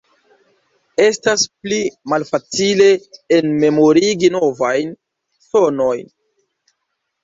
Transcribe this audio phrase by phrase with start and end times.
[1.03, 1.77] Estas pli
[2.15, 2.89] malfacile
[3.39, 5.01] enmemorigi novajn
[5.53, 6.15] sonojn.